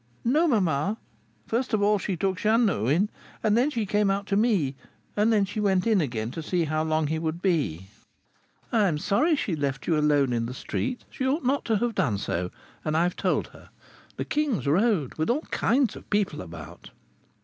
"No, 0.25 0.47
mamma. 0.47 0.97
First 1.45 1.75
of 1.75 1.83
all 1.83 1.99
she 1.99 2.17
took 2.17 2.37
Jeannot 2.37 2.89
in, 2.89 3.09
and 3.43 3.55
then 3.55 3.69
she 3.69 3.85
came 3.85 4.09
out 4.09 4.25
to 4.25 4.35
me, 4.35 4.73
and 5.15 5.31
then 5.31 5.45
she 5.45 5.59
went 5.59 5.85
in 5.85 6.01
again 6.01 6.31
to 6.31 6.41
see 6.41 6.63
how 6.63 6.81
long 6.81 7.05
he 7.05 7.19
would 7.19 7.39
be." 7.39 7.85
"I'm 8.71 8.97
sorry 8.97 9.35
she 9.35 9.55
left 9.55 9.85
you 9.85 9.95
alone 9.99 10.33
in 10.33 10.47
the 10.47 10.55
street. 10.55 11.05
She 11.11 11.27
ought 11.27 11.45
not 11.45 11.65
to 11.65 11.77
have 11.77 11.93
done 11.93 12.17
so, 12.17 12.49
and 12.83 12.97
I've 12.97 13.15
told 13.15 13.49
her.... 13.49 13.69
The 14.17 14.25
King's 14.25 14.65
Road, 14.65 15.13
with 15.19 15.29
all 15.29 15.41
kinds 15.51 15.95
of 15.95 16.09
people 16.09 16.41
about!" 16.41 16.89